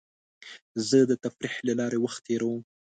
زه 0.87 0.97
د 1.09 1.11
تفریح 1.23 1.55
له 1.67 1.73
لارې 1.79 1.97
وخت 2.01 2.19
تېرووم. 2.27 2.61